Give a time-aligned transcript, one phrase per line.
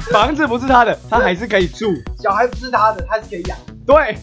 [0.00, 1.94] 房子不是他的，他还是可以住。
[2.22, 3.56] 小孩不是他的，他是可以养。
[3.86, 4.18] 对，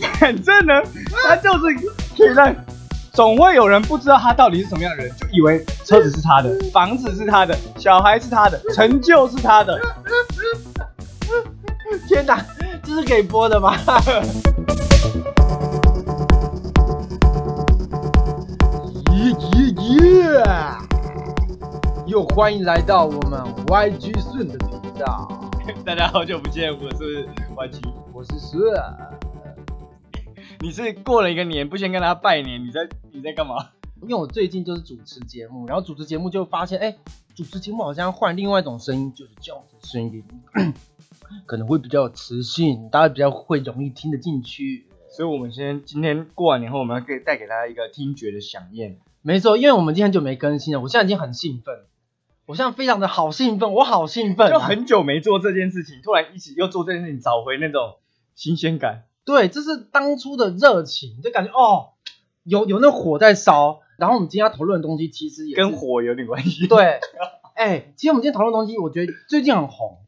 [0.18, 0.82] 反正呢，
[1.22, 1.60] 他就是
[2.16, 2.54] 可以让，
[3.12, 9.80] 总会有人不知道他到底是什么样的人，就以为车子是他的， 房子是他的，小孩是他的，成就是他的。
[12.06, 12.44] 天哪，
[12.84, 13.76] 这是可以播的吗？
[19.12, 20.89] 耶耶耶！
[22.10, 25.28] 又欢迎来到我们 YG 顺的频道，
[25.86, 27.80] 大家好久不见，我是 YG，
[28.12, 28.74] 我是顺。
[30.58, 33.70] 你是过了一个年不先跟他拜年，你在你在干嘛？
[34.02, 36.96] 因为我最近就是主持节目，然后主持节目就发现，哎，
[37.36, 40.24] 主持节目好像换另外一种声音，就是这样子声音，
[41.46, 44.84] 可能会比较有磁性，大家比较会容易听得进去。
[45.16, 48.98] 所以，我们先今天过完年后，我们要给带给大家一个听觉的响应。
[49.22, 51.84] 没错，因为我们今天就没更新了，我现在已经很兴奋，
[52.50, 57.98] 我现在非常的好兴奋，我好兴奋，就很久没做这件事情，突然一起又做这件事情，找回那种
[58.34, 59.04] 新鲜感。
[59.24, 61.90] 对，这是当初的热情，就感觉哦，
[62.42, 63.82] 有有那火在烧。
[63.98, 66.66] 然后我们今天要讨论的东西，其实也跟火有点关系。
[66.66, 66.98] 对，
[67.54, 69.98] 哎，其实我们今天讨论的东西，我觉得最近很红。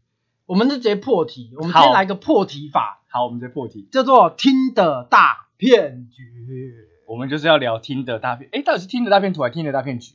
[0.46, 3.04] 我们就直接破题，我们今天来个破题法。
[3.08, 6.74] 好，我们直接破题，叫做听的大骗局。
[7.06, 10.14] 我们就是要聊听的大骗，哎，到底是听的大骗图还是听的大骗局？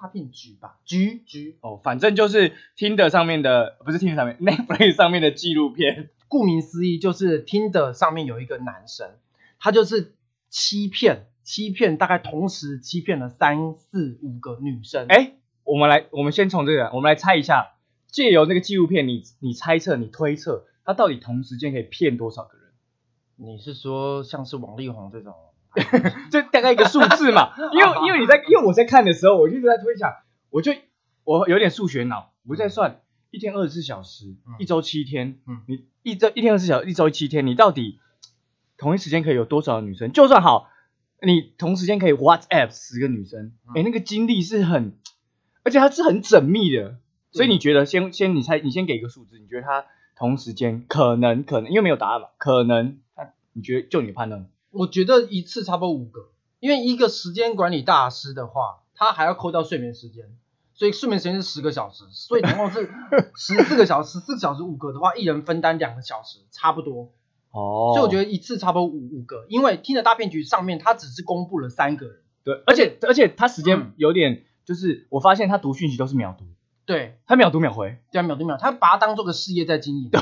[0.00, 6.10] 大骗局吧，局局哦，反正就是听的上面的，不是听的上面， Netflix 上面的纪录片。
[6.28, 9.10] 顾名思义，就是听的上面有一个男生，
[9.58, 10.14] 他就是
[10.50, 15.06] 欺骗，欺骗大概同时欺骗了三四五个女生。
[15.08, 15.32] 哎，
[15.64, 17.74] 我们来，我们先从这个，我们来猜一下。
[18.10, 22.72] 借由那个纪录片，你你猜测，你推测他到底同时间可以骗多少个人？
[23.36, 25.34] 你是说像是王力宏这种，
[26.30, 27.52] 就大概一个数字嘛？
[27.72, 30.12] 因为因为你在因为我在看的时候，我一直在推想，
[30.50, 30.72] 我就
[31.24, 38.00] 我有点数学脑，我在算一天二十四小时，一周七天，嗯，你一周一天二十四小时，一周七天，你到底
[38.76, 40.12] 同一时间可以有多少女生？
[40.12, 40.68] 就算好，
[41.22, 44.94] 你同时间可以 WhatsApp 十个女生，哎，那个精力是很，
[45.64, 46.98] 而且它是很缜密的。
[47.30, 49.84] 所以你觉得先先你猜你先给一个数字，你觉得他
[50.16, 52.28] 同时间可能可能因为没有答案嘛？
[52.38, 54.48] 可能他你觉得就你判断？
[54.70, 56.28] 我觉得一次差不多五个，
[56.60, 60.24] 因为一个时间管理大师的话，他还要扣掉睡眠时间，
[60.74, 62.90] 所以睡眠时间是十个小时，所以总共是
[63.36, 67.12] 十四个小时，十四个小时五个的话，一人分担两个小时，差不多。
[67.50, 76.44] 哦，所以我觉得一次差不多五五个，因为听的大骗局上面他只是公布了三个人，对，而且而且他时间有点就是我发现他读讯息都是秒读。
[76.84, 80.20] 对他秒读秒回，对啊秒读秒，他把它当做个事业在经营，对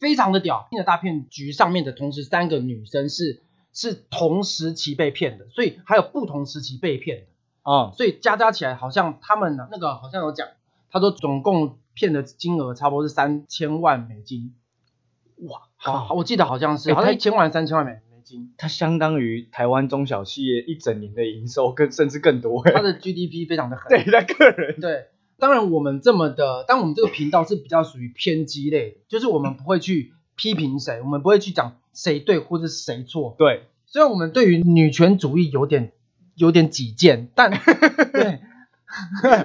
[0.00, 0.66] 非常的屌。
[0.68, 3.42] 听的大骗局上面的同时三个女生是
[3.72, 7.24] 是同时期被骗的，所以还有不同时期被骗的。
[7.62, 10.48] 啊，所以加加起来好像他们那个好像有讲，
[10.90, 14.54] 他说总共骗的金额差不多是三千万美金，
[15.36, 25.08] 哇，好，我记得好像是好像一千万三千万美美金，它相当于台湾中小企业一整年的营收，更甚至更多，它的 GDP 非常的狠， 对他个人对。
[25.38, 33.34] 当然，我们这么的，但我们这个频道是比较属于偏激类的，就是我们不会去批评谁，我们不会去讲谁对或者谁错。
[33.38, 35.92] 对，虽然我们对于女权主义有点
[36.34, 37.50] 有点己见，但
[38.12, 38.40] 对，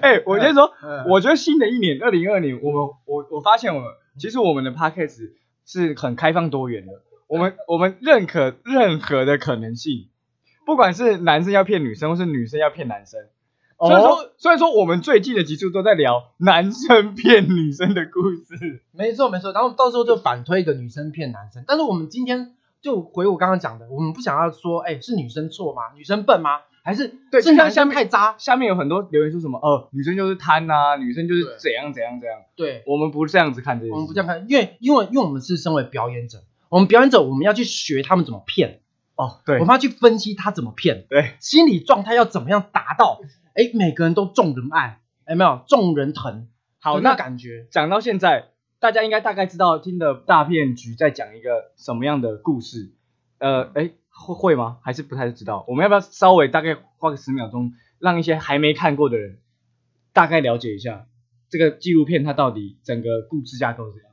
[0.02, 0.72] 哎，我先说，
[1.10, 5.32] 我觉得新的一年二零二零，我们我我发现我们其实我们的 podcast
[5.66, 6.94] 是很开放多元的，
[7.28, 10.10] 我们我们认可任何的可能性，
[10.66, 13.20] 不管是男生要骗女生，或是女生要骗男生。
[13.78, 21.64] 虽然说，虽然说我们最近的集数都在聊男生骗女生的故事，没错没错，然后到时候就反推一个女生骗男生。
[21.68, 25.82] 但是我们今天就回我刚刚讲的，我们不想要说，哎，是女生错吗？
[25.96, 26.62] 女生笨吗？
[26.84, 27.42] 还是对？
[27.42, 28.36] 是男生太渣？
[28.38, 29.60] 下面有很多留言说什么？
[29.60, 32.40] 呃，女生就是贪呐，女生就是怎样怎样怎样。
[32.56, 38.80] 对，我们不是这样子看这些，我们不这样看，因为因为因为我们是身为表演者，我们表演者我们要去学他们怎么骗。
[39.16, 43.20] 哦，对，我们要去分析他怎么骗，对，心理状态要怎么样达到。
[43.56, 45.00] 哎，每个人都众人爱，
[45.30, 46.50] 有没有众人疼？
[46.82, 48.50] 好，那感觉讲到现在，
[48.80, 52.92] 大家应该大概知道听的大骗局在讲一个什么样的故事。
[53.40, 54.80] 呃，哎，会会吗？
[54.84, 55.64] 还是不太知道？
[55.70, 59.40] 我们要不要稍微大概花个十秒钟，让一些还没看过的人
[60.12, 61.08] 大概了解一下
[61.50, 64.12] 这个纪录片它到底整个故事架构是怎样？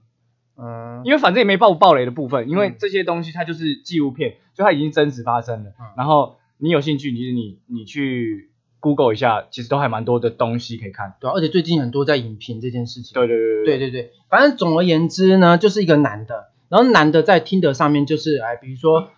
[0.55, 5.73] 嗯，因为反正也没爆爆雷的部分，因为这些东西它就是纪录片，就它已经真实发生了。
[5.97, 8.52] 然后你有兴趣，其实你你去。
[8.83, 13.15] Google 一下，其实都还蛮多的东西可以看，对，而且最近很多在影评这件事情。
[13.15, 14.03] 对对对对对。
[14.03, 19.11] 对反正总而言之呢，就是一个男的，然后男的在听的上面就是，哎，比如说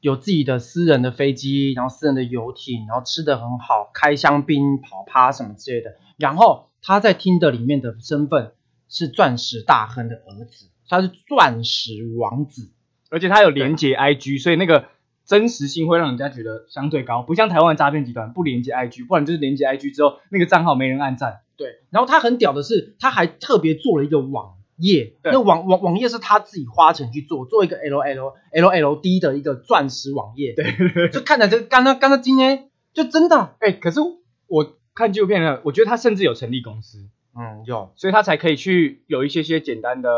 [0.00, 5.96] 有自己的私人的飞机，然后私人的游艇，然后吃的很好，开香槟、跑趴什么之类的。
[6.16, 8.52] 然后他在听的里面的身份
[8.88, 12.70] 是钻石大亨的儿子，他是钻石王子，
[13.10, 14.84] 而且他有连接 IG，所以那个
[15.30, 21.42] 真实性会让人家觉得相对高，不像台湾诈骗集团不连接 IG，不然就是连接 IG 之后那个账号没人按赞。
[21.56, 34.00] 对，然后他很屌的是，他还特别做了一个网页，那网网网页是他自己花钱去做，做一个 L L L L D 的一个钻石网页，对，就看着这刚刚刚刚今天就真的，哎，可是
[34.48, 34.74] 我。
[34.92, 36.98] 看纪录片呢，我觉得他甚至有成立公司，
[37.34, 40.10] 嗯，有，所以他才可以去有一些些简单的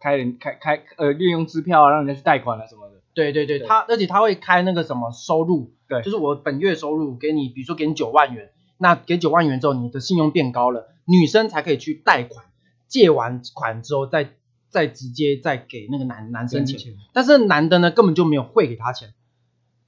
[0.00, 2.95] 开人开开呃利用支票啊，让人家去贷款啊什么的。
[3.16, 12.44] 对对对，他而且他会开那个什么收入，对，就是我本月收入给你，比如说给你九万元，那给九万元之后，你的信用变高了，女生才可以去贷款，
[12.86, 14.28] 借完款之后再
[14.68, 19.14] 再直接再给那个男男生钱，但是男的呢根本就没有汇给他钱，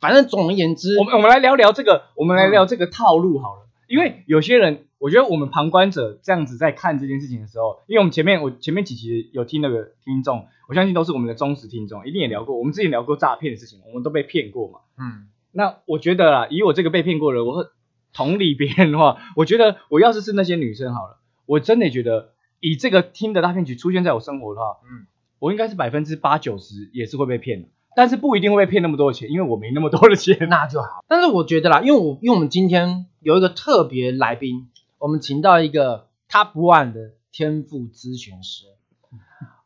[0.01, 3.68] 反正总而言之，我们我们来聊聊这个，我们来聊这个套路好了。
[3.89, 12.59] 因为有些人，我觉得我们旁观者这样子在看这件事情的时候，因为我们前面我前面几集有听那个听众，我相信都是我们的忠实听众，一定也聊过。
[12.59, 14.81] 我们之前聊过诈骗的事情，我们都被骗过嘛。
[14.99, 17.71] 嗯，那我觉得啊，以我这个被骗过的，我
[18.13, 25.07] 同理别人的话，我觉得我要是是那些女生好了，我真的觉得以这个听的大骗局出现在我生活的话，嗯，
[25.39, 27.69] 我应该是百分之八九十也是会被骗的。
[27.99, 31.05] 但是不一定会被骗那么多钱，因为我没那么多的钱， 那就好。
[31.09, 34.69] 但是我觉得啦，因为我因为我们今天有一个特别来宾，
[34.99, 38.67] 我们请到一个 Top One 的天赋咨询师，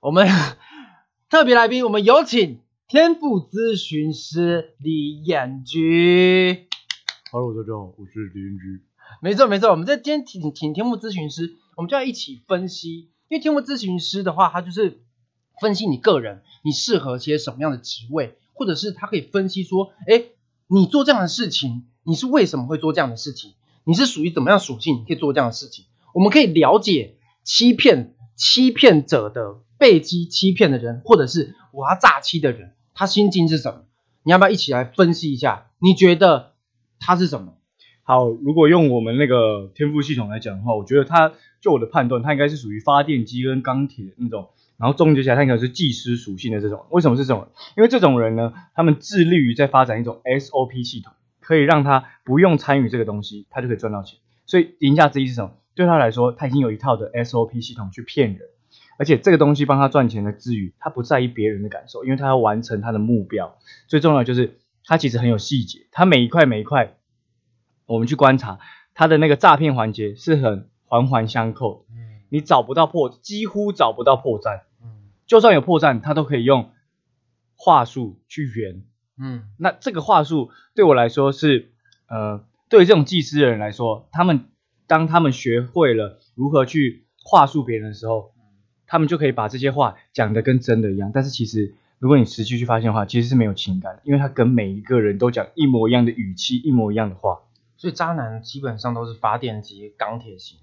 [0.01, 0.27] 我们
[1.29, 6.69] 特别来宾，我们有请天赋咨询师李彦居。
[7.31, 8.81] Hello，大家好，我是李彦居。
[9.21, 15.03] 没错没错，我们在今天请请天赋咨询师，我们就要一起分析，因为天赋咨询师的话，他就是
[15.61, 16.43] 分析你个人。
[16.65, 20.27] 你适合些什么样的职位，或者是他可以分析说，哎，
[20.69, 23.55] 你做这样的事情，你是为什么会做这样的事情？
[23.83, 25.87] 你是属于怎么样属性，你可以做这样的事情？
[26.15, 33.81] 我们可以了解欺骗欺骗者的被欺欺骗的人，或者是我要诈欺的人，他心境是什么？
[34.23, 35.67] 你要不要一起来分析一下？
[35.81, 36.53] 你觉得
[37.01, 37.55] 他是什么？
[38.05, 44.51] 好，如果用我们那个天赋系统来讲的话，我觉得他就我的判断，他应该是属于发电机跟钢铁那种。
[44.83, 46.87] 然后总结起来，他可能是技师属性的这种。
[46.91, 47.47] 为什么是这种？
[47.77, 54.19] 因为这种人呢，他们致力于在发展一种 SOP 系统，可以让他不用参与这个东西，他就可以赚到钱。
[54.45, 55.53] 所以言下之意是什么？
[55.77, 58.41] 对他来说，他已经有一套的 SOP 系统去骗人，
[58.99, 63.57] 而且这个东西帮他赚钱的之余，他不在意别人的感受，因为他要完成他的目标。
[63.87, 66.97] 最重要就是他其实很有细节，他每一块每一块，
[67.87, 68.59] 我们去观察
[68.95, 71.87] 他的那个诈骗环节是很环环相扣。
[71.89, 74.63] 嗯，你找不到破，几乎找不到破绽。
[75.33, 76.73] 就算有破绽，他都可以用
[77.57, 78.83] 话术去圆。
[79.19, 81.73] 嗯，那这个话术对我来说是，
[82.07, 84.51] 呃，对于这种技师的人来说，他们
[84.87, 88.35] 当他们学会了如何去话术别人的时候，
[88.87, 91.13] 他们就可以把这些话讲的跟真的一样。
[91.15, 97.41] 但是其实，如果你实际去发现的话，其实是没有情感的，因为他跟每一个人都讲一模一样的语气，一模一样的话。
[97.79, 100.59] 所以渣男基本上都是发电机、钢铁型，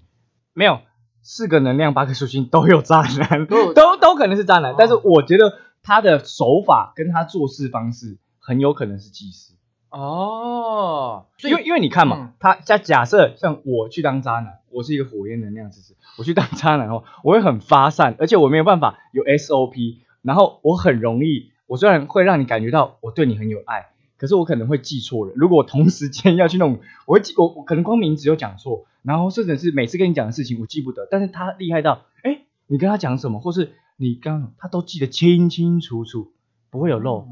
[0.52, 0.78] 没有。
[1.22, 4.74] 四个能量，八个属性都有渣男，都都都可能是渣男。
[4.78, 9.54] 但是我觉得他的手法跟他做事方式很有可能是技师
[9.90, 11.26] 哦。
[11.42, 23.90] 因为因为你看嘛，他假假设像我去当渣男，我是一个火焰能量之子，我去当渣男哦，我会很发散，而且我没有办法有 SOP，然后我很容易，我虽然会让你感觉到我对你很有爱。
[24.20, 25.32] 可是我可能会记错了。
[25.34, 31.08] 如果我同时间要去弄，我会记我我可能光名字有讲错，然后甚至是每次跟你讲的事情我记不得。
[31.10, 36.32] 但是他厉害到，哎，你跟他讲什么，或是你刚他都记得清清楚楚，
[36.68, 37.26] 不会有漏。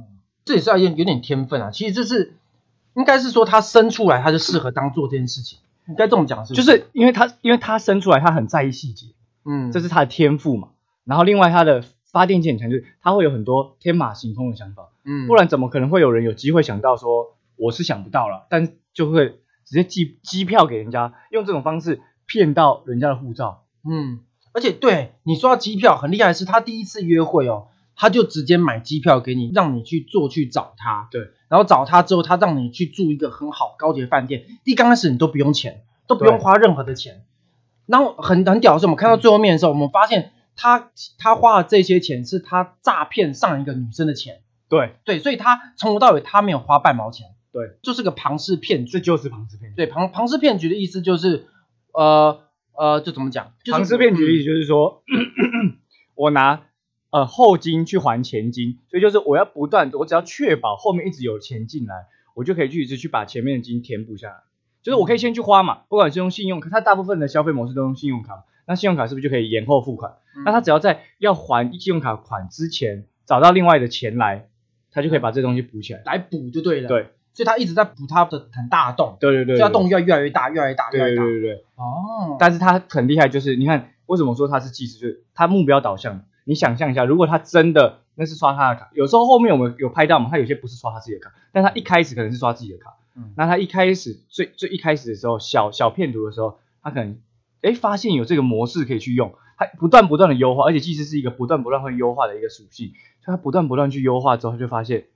[0.47, 1.71] 这也是要有有点天分啊。
[1.71, 2.37] 其实这是
[2.95, 6.55] 应该是说他生出来他就适合当做这件事情，应该这么讲是。
[6.55, 9.09] 就是因为他因为他生出来他很在意细节，
[9.45, 10.69] 嗯，这是他的天赋嘛。
[11.05, 14.89] 然后另外他的发电机很强，就是他会有很多天马行空的想法。
[15.05, 23.65] 嗯，不然怎么可能会有人有机会想到说我是想不到了，但就会直接寄机票给人家，用这种方式骗到人家的护照。
[23.89, 24.21] 嗯，
[24.53, 31.09] 而且对你说到机票很厉害的是，他第一次约会哦，他就直接买机票给你，让你去坐去找他。
[31.11, 34.45] 对，然后找他之后，他让你去住一个很好高级的饭店。
[34.65, 37.25] 第一刚开始你都不用钱，都不用花任何的钱。
[37.87, 44.43] 然后很很屌的是，我们看到最后面的时候，我们发现他他花的这些钱是他诈骗上一个女生的钱。
[44.69, 49.77] 对对，所以他从头到尾他没有花半毛钱，对，就是个庞氏骗局，这就是庞氏骗局。
[49.77, 51.47] 对，庞庞氏骗局的意思就是，
[51.95, 52.41] 呃
[52.77, 53.55] 呃，就怎么讲？
[53.71, 55.03] 庞氏骗局的意思就是说，
[56.15, 56.65] 我拿
[57.11, 61.95] 呃后金去还前金，所以就是我要不断，我只要确保后面一直有钱进来，
[62.35, 64.35] 我就可以去一直去把前面的金填补下来。
[64.83, 70.13] 就是我可以先去花嘛，不管是用信用卡，它大部分的消费模式都用信用卡，那信用卡是不是就可以延后付款？
[70.45, 74.47] 那他只要在要还信用卡款之前找到另外的钱来，
[74.93, 76.89] 他就可以把这东西补起来，来补就对了。
[76.89, 79.17] 对，所以他一直在补他的很大的洞。
[79.19, 81.23] 对对对，所以洞越越来越大，越来越大，越来越大。
[81.25, 81.65] 对对对。
[81.77, 82.37] 哦。
[82.39, 86.23] 但是他很厉害，就是你看为什么说他是技师，就是他目标导向。
[86.45, 92.95] 你想象一下，如果他真的那是刷他的卡，有时候后面我们有拍到嘛，他有些不是刷他自己的卡，但他一开始可能是刷自己的卡。
[93.17, 93.33] 嗯。
[93.37, 97.19] 那他一开始最最一开始的时候，小小骗图的时候，他可能
[97.63, 102.93] 哎发现有这个模式可以去用，它不断不断的优化，而且技师是一个不断不断会优化的一个属性，
[103.25, 105.07] 所以它不断不断去优化之后，就发现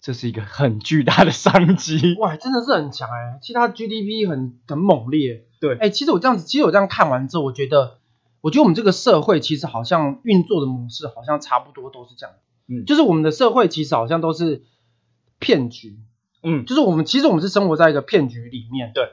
[0.00, 2.16] 这是一个很巨大的商机。
[2.18, 5.46] 哇，真的是很强哎，其实他 GDP 很很猛烈。
[5.60, 5.76] 对。
[5.78, 7.98] 哎，其实我这样子，其实我这样看完之后，我觉得。
[8.42, 12.34] 我觉得我们这个社会其实好像运作的模式好像差不多都是这样，
[12.66, 14.64] 嗯，就是我们的社会其实好像都是
[15.38, 16.00] 骗局，
[16.42, 18.90] 嗯，就是我们其实我们是生活在一个骗局里面。
[18.96, 19.10] 对，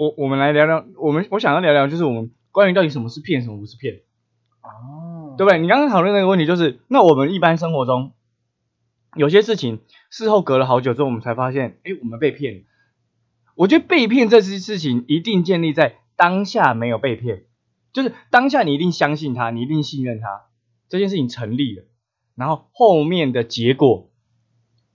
[0.00, 4.00] 我我们来聊聊，我们我想要聊聊就是我们关于到底什么是骗，什么不是骗，
[4.62, 5.58] 哦，对不对？
[5.58, 8.12] 你刚刚讨论那个问题就是，那我们一般生活中
[9.14, 12.64] 有些事情事后隔了好久之后，我们才发现，哎，我们被骗。
[13.56, 17.44] 我觉得被骗这些事情一定建立在当下没有被骗。
[17.92, 20.46] 就是当下你一定相信他，你一定信任他，
[20.88, 21.84] 这件事情成立了，
[22.36, 24.10] 然后后面的结果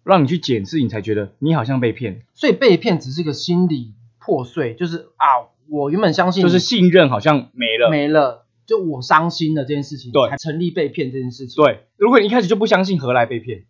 [0.04, 2.26] 让你去检视，你才觉得你好像被骗。
[2.34, 3.94] 所以被骗只是个心理
[4.26, 11.64] 破碎，就是啊，我原本相信，就是信任好像没了，没了，就我伤心了这件事情，对，才成立被骗这件事情。
[11.64, 13.66] 对，如果你一开始就不相信，何来被骗？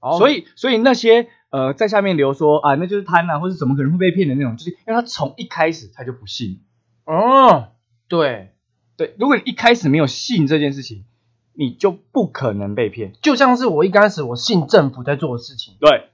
[0.00, 6.60] 哦，所以所以那些呃在下面留说啊，那就是贪婪，或者怎么可能会被骗的那种，就是因为他从一开始他就不信。
[7.04, 7.72] 哦，
[8.08, 8.52] 对。
[8.98, 11.04] 对，如果你一开始没有信这件事情，
[11.52, 13.12] 你就不可能被骗。
[13.20, 16.08] 就像是我一开始我信政府在做的事情，对，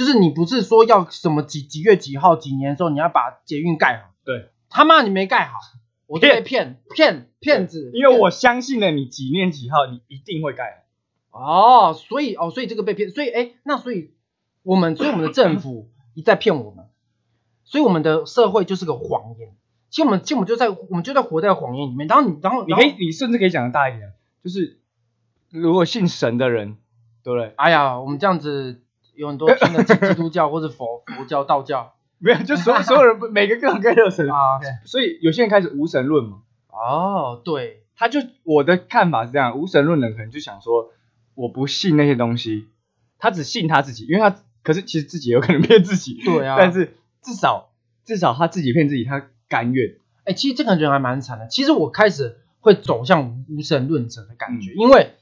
[0.00, 5.58] 就是你不是说要什么几几月几号几年的时候你要把捷运盖好，对，他妈你没盖好，
[6.06, 10.86] 我就被骗骗骗子，因为我相信了你几年几号你一定会盖
[11.30, 14.14] 哦，所以哦，所以这个被骗，所以哎，那所以
[14.62, 16.86] 我们所以我们的政府一再骗我们，
[17.64, 19.54] 所以我们的社会就是个谎言。
[19.90, 22.06] 其实我们，其实我们就在，我们就在活在谎言里面。
[22.06, 24.12] 然后你，然后你可以，你甚至可以讲的大一点，
[24.44, 24.78] 就是
[25.50, 26.76] 如果信神的人，
[27.24, 27.52] 对不对？
[27.56, 28.82] 哎呀，我们这样子
[29.20, 34.58] 有很多基督教或者佛 佛教、道教，没有，就所所有人每个各种各样的神 啊。
[34.86, 36.38] 所以有些人开始无神论嘛。
[36.68, 40.90] 哦，对，他就我的看法是这样，无神论人可能就想说，
[41.34, 42.68] 我不信那些东西，
[43.18, 46.20] 他只信他自己，因为他可是其实自己有可能骗自己。
[46.24, 46.56] 对啊。
[46.58, 47.70] 但是至少
[48.04, 49.26] 至少他自己骗自己，他。
[49.50, 51.48] 甘愿，哎，其实这个人还蛮惨的。
[51.48, 55.16] 其实我开始会走向无神论者的感觉，因为，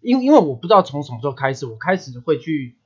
[0.00, 2.76] 因因为我不知道从什么时候开始，我开始会去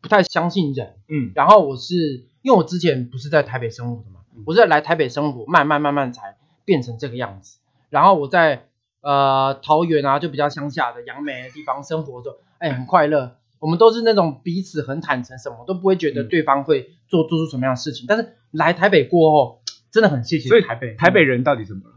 [0.00, 7.58] 不太相信人，嗯，然后我是因为我之前不是在台北生活的嘛，我是在来台北生活，慢慢慢慢才变成这个样子。
[7.90, 8.68] 然后我在
[9.00, 13.36] 呃桃园啊，就比较乡下的杨梅的地方生活着，哎，很快乐。
[13.58, 18.06] 我们都是那种彼此很坦诚，什么都不会觉得对方会做做出什么样的事情。
[18.08, 19.60] 但是来台北过后。
[19.90, 21.94] 真的很谢谢，所以台北台北人到底怎么了？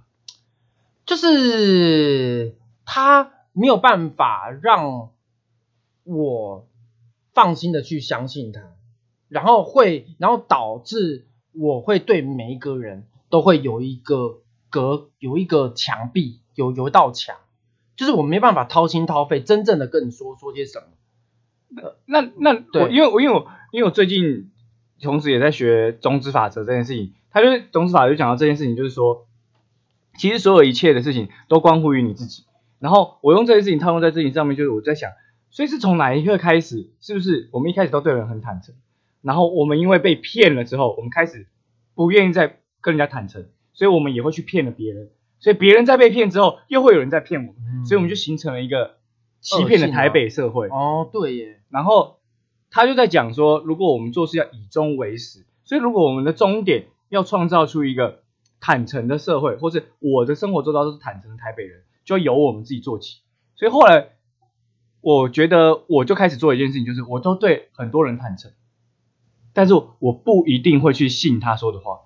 [1.05, 2.55] 就是
[2.85, 5.09] 他没有办法让
[6.05, 6.65] 我
[7.33, 8.61] 放心的去相信他，
[9.27, 17.37] 然后会，然后导致我会对每一个人都会有一个隔，有一个墙壁，有有一道墙，
[17.95, 21.93] 就是我没办法掏心掏肺，真正的跟你说说些什么。
[22.05, 24.51] 那那那，我因为我因为我因为我最近
[25.01, 27.13] 同时也在学中之法则这件事情。
[27.33, 29.25] 他就是董事法就讲到这件事情，就是说，
[30.17, 32.43] 其实所有一切的事情都关乎于你自己。
[32.79, 35.11] 然后我用这件事情套用在这情上面，就是我在想，
[35.51, 38.73] 所以是从哪一刻开始，是不是我们一开始都对人很坦诚，
[39.21, 41.45] 然后我们因为被骗了之后，我们开始
[41.93, 45.11] 不愿意再跟人家坦诚，所以我们也会去骗了别人。
[45.39, 48.95] 所以别人在被骗之后，又会有人在骗我们，所以我们就形成了一个
[49.41, 50.67] 欺骗的台北社会。
[50.69, 51.59] 哦，对耶。
[51.69, 52.19] 然后
[52.69, 56.85] 他就在讲说，如果我们做事要以终为始，所以如果我们的终点。
[57.11, 58.21] 要创造出一个
[58.61, 63.19] 坦诚的社会，或是我的生活做到都是坦诚的台北人，就由我们自己做起。
[63.57, 64.11] 所以后来
[65.01, 68.51] 我觉得，我就开始做一件事情，就是我都对很多人坦诚，
[69.53, 72.01] 但是我不一定会去信他说的话，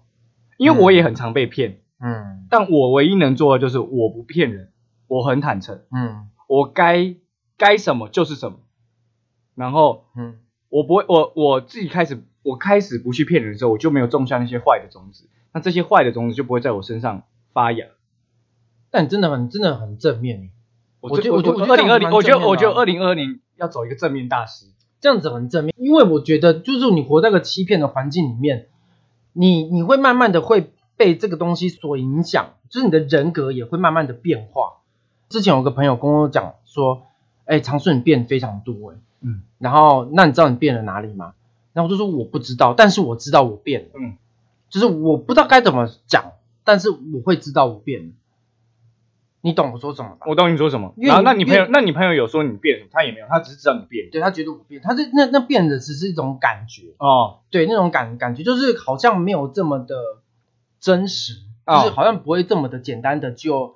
[0.58, 1.82] 因为我也很常被骗。
[2.00, 4.72] 嗯，但我唯一能做的就是我不骗人，
[5.08, 5.82] 我很坦诚。
[5.92, 7.16] 嗯，我该
[7.58, 8.60] 该什么就是什么，
[9.56, 12.24] 然后嗯，我不会，我我自己开始。
[12.46, 17.24] 我开始不去骗人的时候，我就没有种下那些坏的种子，那这些坏的种子就不会在我身上
[17.54, 17.88] 发芽。
[18.92, 20.52] 但真的很真的很正面。
[21.10, 24.66] 我觉得我觉得二零二零，我觉得我觉得二零二零要走一个正面大师，
[25.02, 25.74] 这样子很正面。
[25.78, 28.68] 因为我觉得就是你活在个欺骗的环境里面，
[29.34, 34.78] 你你会慢慢的会被这个东西所影响，就是你的人格也会慢慢的变化。
[35.30, 37.04] 之前有个朋友跟我讲说，
[37.46, 41.34] 哎，长顺你变非常多哎，嗯，然后那你知道你变了哪里吗？
[41.74, 44.18] 然后我就说我不知道，但是我知道我变了，嗯，
[44.70, 46.32] 就是我不知道该怎么讲，
[46.64, 48.14] 但是我会知道我变了。
[49.46, 50.26] 你懂我说什么吧？
[50.26, 50.92] 我懂你说什么。
[50.98, 52.90] 然后那你朋友，那你朋友有说你变什么？
[52.92, 54.10] 他也没有，他只是知道你变。
[54.10, 57.42] 对他觉得我变，他是那那变的只是一种感觉哦。
[57.52, 59.96] 对，那种感感觉就是好像没有这么的
[60.80, 61.34] 真实，
[61.68, 63.76] 就是好像不会这么的简单的就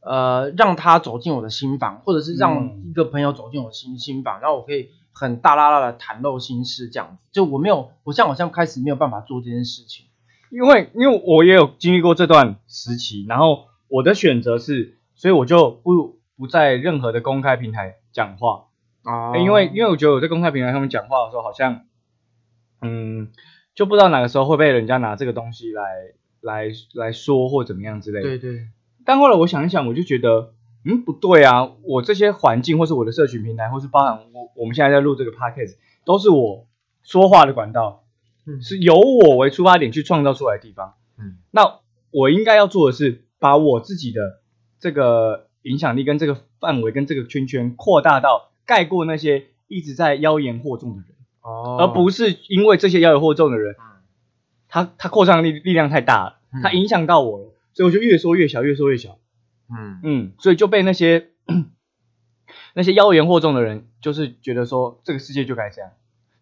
[0.00, 7.28] 呃让他走进我的心房，或者是让一个朋友走进我心心房，然后我可以很大啦啦的袒露心事这样子。
[7.32, 10.06] 就我没有，我现在好像开始没有办法做这件事情，
[10.50, 13.66] 因为因为我也有经历过这段时期，然后。
[13.88, 18.66] 我的选择是，所以我就不不在任何的公开平台讲话
[19.02, 21.86] 啊，因为因为我觉得我在公开平台上面讲话的时候，好像，
[22.82, 23.30] 嗯，
[23.74, 25.82] 就不知道哪个时候会被人家拿这个东西来
[26.40, 28.28] 来来说或怎么样之类的。
[28.28, 28.68] 对对。
[29.04, 30.52] 但后来我想一想，我就觉得，
[30.84, 36.66] 嗯，不对啊，我这些环境或是我的社群平台，或是包含我我们现在在录这个 podcast，都是我
[37.04, 38.02] 说话的管道，
[38.46, 41.78] 嗯，是由我为出发点去创造出来的地方，嗯，那
[42.10, 43.22] 我应该要做的是。
[43.46, 44.40] 把我自己的
[44.80, 53.76] 这个影响力跟这个范围跟这个圈圈扩大到盖过那些一直在妖言惑众的人，哦，而不是因为这些妖言惑众的人，
[54.66, 59.20] 他他扩张力力量太大了，他影响到我了，所以我就越说越小，越说越小，
[59.70, 60.00] 嗯。
[60.02, 61.28] 嗯，所以就被那些
[62.74, 65.92] 那些妖言惑众的人，就是觉得说这个世界就该这样。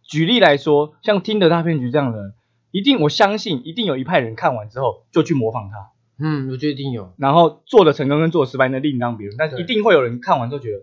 [0.02, 2.32] 举例来说，像听的大骗局这样的人，
[2.70, 5.90] 一定我相信一定有一派人看完之后就去模仿他。
[6.18, 7.12] 嗯，我觉得一定有。
[7.16, 10.83] 然后做的成功跟做的失败那另当别论，但是一定会有人看完之后觉得，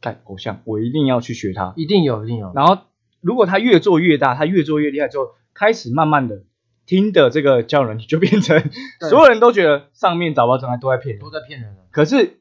[0.00, 1.72] 看偶像，我一定要去学他。
[1.76, 2.52] 一定有，一定有。
[2.54, 2.78] 然后
[3.20, 6.42] 如果他越做越大，他越做越厉害，之后开始慢慢的
[6.86, 8.62] 听的这个交友软体就变成
[9.08, 11.76] 所有人都觉得上面找不到真爱都在骗人，都在骗人。
[11.90, 12.40] 可是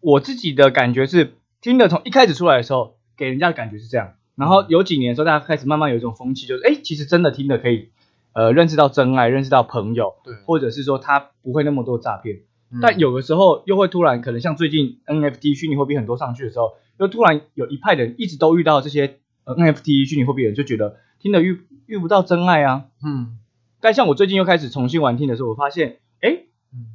[0.00, 4.14] 我自己的感觉是，听的从一开始出来的时候，给人家的感觉是这样。
[4.36, 7.90] 然后有几年的时候，大家开始慢慢有一种风气，就是哎，其实真的听的可以。
[8.36, 12.40] 呃，认识到真爱，认识到朋友，对，或者是说他不会那么多诈骗，
[12.82, 23.38] 但有的时候又会突然，可能像最近 NFT 虚拟货币很多上去的时候，又突然有一派人一直都遇到这些 NFT 虚拟货币人，就觉得听的遇遇不到真爱啊，嗯，
[23.80, 26.42] 但像我最近又开始重新玩听的时候，我发现，哎，
[26.74, 26.92] 嗯，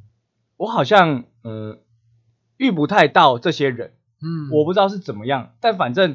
[0.56, 1.78] 我好像呃
[2.56, 6.14] 遇不太到这些人，嗯，我不知道是怎么样，但反正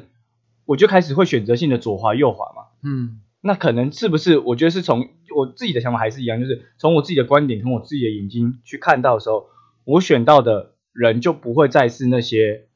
[0.64, 3.20] 我就开始会选择性的左滑右滑嘛，嗯。
[3.40, 4.38] 那可能是不是？
[4.38, 9.46] 我觉得是从我自己的想法还是一样，就是从我自己的观点，从我自己的眼睛去看到的时候，
[9.84, 12.66] 我选到的人就不会再是那些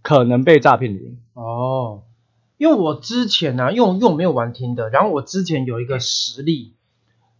[0.00, 2.04] 可能被诈骗的人哦。
[2.56, 6.74] 因为我之前呢，因为因为我没有玩听的，然后我之前有一个实例，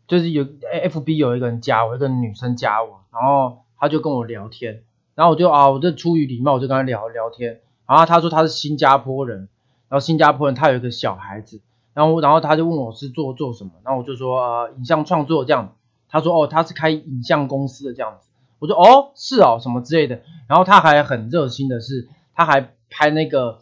[0.07, 4.83] 就是有 F B 有一个人加我，一个女生加我，然后他就跟我聊天，
[5.15, 9.49] 然后我就啊，我就出于礼貌，我就跟他聊聊天，然后他说他是新加坡人，
[9.89, 11.61] 然后新加坡人他有一个小孩子。
[11.95, 15.77] 然后，然后他就问我是做做什么，然后我就说呃，影像创作这样。
[16.09, 18.29] 他说哦，他是开影像公司的这样子。
[18.59, 20.21] 我说哦，是哦，什么之类的。
[20.47, 23.61] 然后他还很热心的是，他还拍那个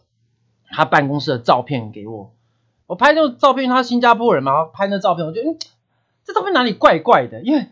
[0.70, 2.32] 他办公室的照片给我。
[2.86, 5.58] 我拍那个照片，他新加坡人嘛，拍那照片，我觉得嗯，
[6.24, 7.40] 这照片哪里怪怪的？
[7.42, 7.68] 因为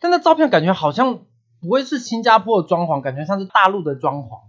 [0.00, 1.18] 但那照片感觉好像
[1.60, 4.40] 不会是新加坡的装潢，感觉像是大陆的装潢。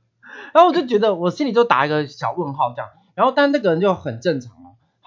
[0.54, 2.90] 然后我就觉得我心里就打一个小问号这样。
[3.14, 4.52] 然后但那个人就很正常。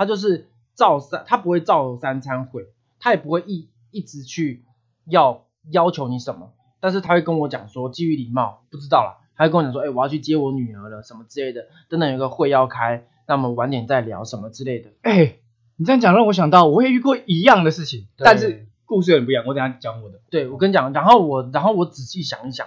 [0.02, 2.66] 他就是照三，他不会照三餐会，
[3.00, 4.64] 他也不会一一直去
[5.06, 14.90] 要要求你什么，但是他会跟我讲说基于礼貌，不知道啦，他会跟我讲说，哎，我要去接我女儿了，什么之类的，等等有个会要开，那我们晚点再聊什么之类的。
[15.04, 15.36] 哎，
[15.76, 20.20] 你这样讲让我想到，我也遇过一样的事情，但是故事有点不一样，我等下讲我的。
[20.32, 22.66] 对，我跟你讲，然后我然后我仔细想一想，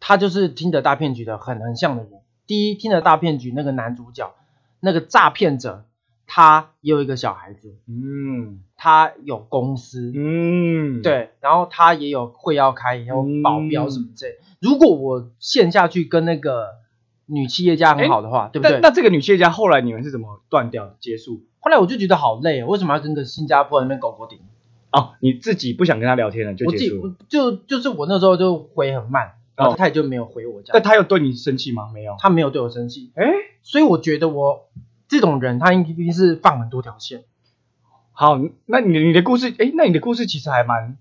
[0.00, 2.12] 他就是听的大骗局的很很像的人。
[2.46, 4.34] 第一，听的大骗局那个男主角，
[4.80, 5.84] 那个诈骗者。
[6.26, 14.34] 他也有一个小孩子，嗯，他有公司，嗯，对，然后他也有会要开，也有保镖什么之类。
[14.60, 16.70] 如果我线下去跟那个
[17.26, 18.80] 女企业家很好的话，对不对？
[18.82, 21.42] 那这个女企业家后来你们是怎么断掉结束？
[21.60, 24.40] 后来我就觉得好累，为什么要跟个新加坡那边狗狗顶？
[24.90, 27.14] 哦，你自己不想跟他聊天了就结束？
[27.28, 30.60] 就就是我那时候就回很慢，然后他也就没有回我。
[30.66, 31.90] 但他有对你生气吗？
[31.94, 33.12] 没有，他没有对我生气。
[33.14, 33.24] 哎，
[33.62, 34.68] 所以我觉得我。
[35.08, 37.24] 这种人他应该是放很多条线。
[38.12, 40.96] 好，那你你的故事，哎，那你的故事其实还蛮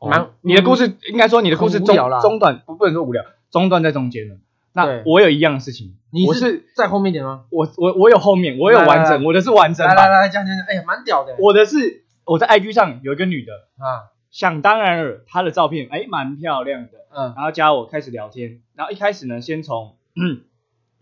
[0.00, 4.36] 蛮，你的故事应该说你的故事中中段不不能说无聊，中段在中间了。
[4.76, 7.44] 那我有一样的事情，你是在后面点吗？
[7.50, 9.86] 我我我有后面，我有完整，我的是完整。
[9.86, 11.36] 来来来讲讲讲，哎呀，蛮屌的。
[11.38, 19.94] 我的是我在 IG 上有一个女的啊，想当然了，她的照片哎蛮漂亮的，嗯，然后加我开始聊天，然后一开始呢，先从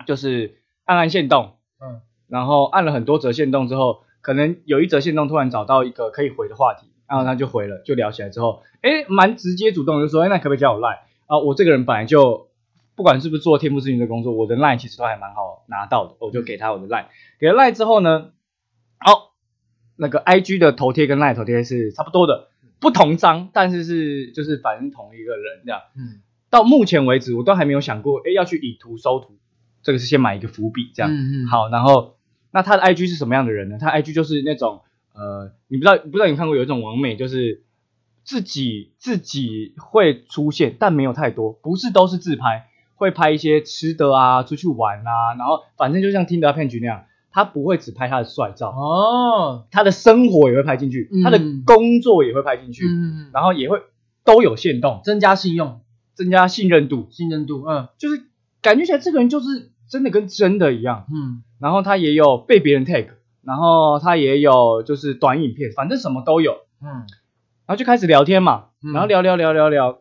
[0.07, 11.39] 就是暗暗线动，嗯，然后按了很多折线动之后，可能有一折线动突然找到一个可以回的话题，然后他就回了，就聊起来之后，哎，蛮直接主动就说，哎，那可不可以加我 line 啊？
[11.39, 12.49] 我这个人本来就
[12.95, 17.07] 不管是不是做天赋咨询的工作，我的 line 其实都还蛮好拿到的，我就给他我的 line，
[17.39, 18.31] 给了 line 之后呢，
[18.99, 19.33] 好，
[19.97, 22.49] 那个 IG 的头贴跟 line 头贴是差不多的。
[22.81, 25.83] 不同章，但是是就是反正同一个人这样。
[25.97, 26.19] 嗯，
[26.51, 29.37] 到目前为止我都还没有想过，哎，要去以图搜图，
[29.83, 31.13] 这个是先买一个伏笔这样。
[31.13, 31.47] 嗯嗯。
[31.49, 32.17] 好，然后
[32.51, 33.79] 那他的 IG 是什么样的人呢？
[33.81, 34.81] 他 IG 就是那种
[35.15, 37.63] 呃，你不知道不知道你看过有一种网美，就是
[38.25, 47.05] 自己自己会出现，但没有太多，不是都是自拍，会拍一些吃的啊，出去玩啊，然后反正就像听的骗局那样。
[47.35, 53.81] 他不会只拍他的帅照哦，他的生活也会拍进去，他的工作也会拍进去，嗯，然后也会
[54.23, 55.81] 都有限动，增加信用，
[56.13, 58.23] 增加信任度，信任度，嗯，就是
[58.63, 63.09] 感觉起来这个人就是真的跟真的一样，嗯，然后他也有被别人 tag，
[63.43, 67.05] 然后他也有就是短影片，反正什么都有，嗯，
[67.67, 69.99] 然后就开始聊天嘛，然后聊聊聊聊聊，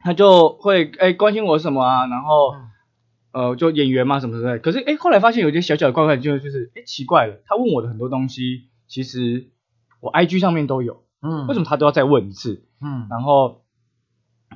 [0.00, 2.54] 他就会哎关心我什么啊，然后。
[3.32, 4.58] 呃，就演员嘛，什么之类。
[4.60, 7.42] 可是，哎，后来发现有些小小的怪怪，就就是，哎，奇怪了。
[7.44, 9.50] 他问我的很多东西，其实
[10.00, 12.64] 我 I G 上面都有，嗯，为什么他都要再问一次？
[12.80, 13.60] 嗯，然后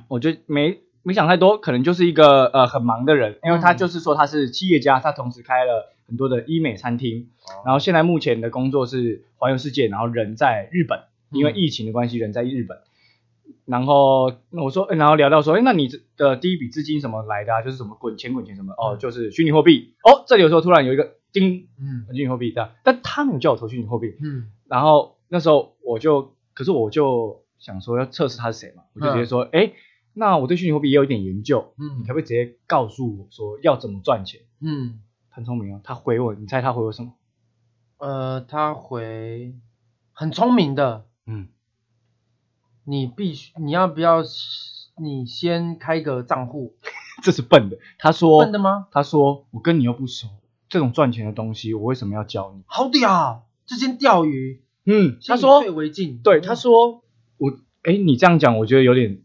[0.07, 7.29] 我就没没想太多，可能就是一个呃很忙的人，因为他就是说他是企业家，他同时开了很多的医美餐厅，
[7.65, 10.99] 然后现在目前的工作是环游世界，然后人在日本，
[11.31, 12.77] 因为疫情的关系，人在日本。
[13.65, 17.61] 然后我说，然后聊到说，哎，那你的第一笔资金什么来的啊？
[17.61, 18.73] 就是什么滚钱滚钱什么？
[18.77, 19.93] 哦，就是虚拟货币。
[20.03, 24.47] 哦，这里有时候突然有一个叮，嗯，虚拟货币这样，但他没有叫我投虚拟货币，嗯。
[24.67, 29.71] 然后那时候我就，可是我就想说要测试他是谁嘛，我就直接说，哎，
[30.13, 34.41] 那我对虚拟货币也有一点研究，嗯，你可不可以直接告诉我说要怎么赚钱？
[34.59, 37.13] 嗯，很聪明哦，他回我，你猜他回我什么？
[37.97, 39.55] 呃，他回
[40.13, 41.47] 很聪明的，嗯。
[42.83, 44.23] 你必须，你要不要？
[44.97, 46.75] 你先开个账户，
[47.23, 47.77] 这是笨的。
[47.97, 48.87] 他说笨的吗？
[48.91, 50.27] 他说我跟你又不熟，
[50.67, 52.63] 这种赚钱的东西，我为什么要教你？
[52.65, 54.63] 好屌，这先钓鱼。
[54.85, 56.17] 嗯，他说退为进。
[56.23, 57.03] 对，他说
[57.37, 57.51] 我，
[57.83, 59.21] 哎，你这样讲，我觉得有点，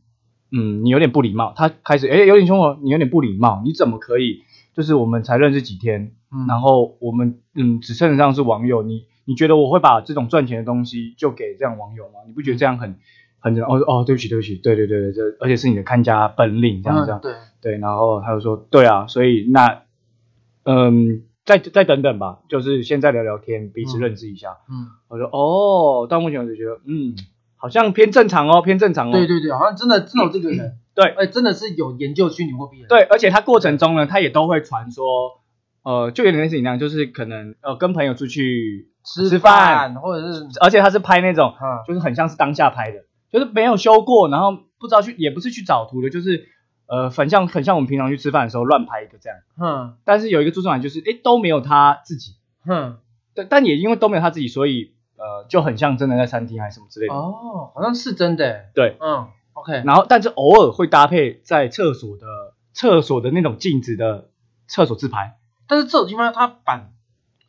[0.50, 1.52] 嗯，你有点不礼貌。
[1.56, 4.42] 他开始，哎，有点凶我，你有点不礼貌，你怎么可以？
[4.74, 6.12] 就是我们才认识几天，
[6.46, 12.20] 然后我们，嗯，只称得上是网友，你你觉得我会把这种赚钱的东西就给这样网友吗？
[12.26, 12.96] 你不觉得这样很？
[13.38, 19.82] 很哦哦，对不起对不起，对对对对，这而且是你的看家本领，这样这样，对对，然后他就说，对啊，所以那
[20.64, 24.56] 嗯，再再等等吧，就是现在聊聊天，彼此认识一下。
[24.68, 27.14] 嗯，我说哦，到目前为止觉得，嗯，
[27.57, 29.12] 好像偏正常哦，偏正常哦。
[29.12, 32.88] 对对对，好像真的真有这个人，对，哎，真的是有研究虚拟货币的。
[32.88, 35.05] 对，而且他过程中呢，他也都会传说，
[35.83, 41.55] 呃，就有点类似一样，就是可能呃跟朋友出去吃饭，或者是，而且他是拍那种，
[41.87, 42.99] 就是很像是当下拍的。
[43.33, 46.47] 就是没有修过，然后不知道去，也不是去找图的，就是
[46.87, 49.38] 呃，很像很像我们平常去吃饭的时候乱拍一个这样。
[49.61, 49.97] 嗯。
[50.05, 52.37] 但是有一个注重点就是，哎，都没有他自己。
[52.66, 52.99] 嗯。
[53.35, 57.14] 对，但也因为都没有他自己，所以呃，就很像真的在餐厅还是什么之类的。
[57.14, 58.66] 哦，好像是真的。
[58.74, 58.96] 对。
[59.00, 59.29] 嗯。
[59.55, 59.83] OK。
[59.85, 62.26] 然后，但是偶尔会搭配在厕所的
[62.72, 64.29] 厕所的那种镜子的
[64.66, 65.37] 厕所自拍。
[65.66, 66.92] 但是这种地方他反，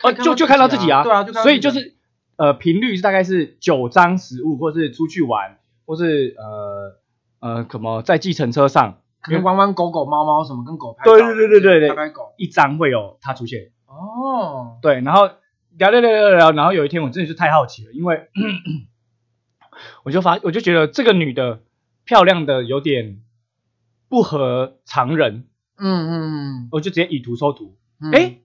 [0.04, 1.04] 哦，就就看到自己啊。
[1.04, 1.96] 对啊，所以就是
[2.38, 5.58] 呃，频率是大概是九张食物，或是出去玩。
[5.86, 7.00] 或是呃
[7.40, 13.72] 呃，什么在计程车上，可能玩玩狗狗、猫猫什么，跟狗拍对对对对对对，拍拍狗，一张会有它出现。
[13.86, 15.30] 哦，对，然后
[15.78, 18.30] 聊聊聊聊聊，然后有一天我真的是太好奇了，因为
[20.04, 21.62] 我就发，我就觉得这个女的
[22.04, 23.22] 漂亮的有点
[24.10, 25.48] 不合常人。
[25.80, 27.78] 嗯嗯嗯，我就直接以图搜图，
[28.14, 28.40] 哎，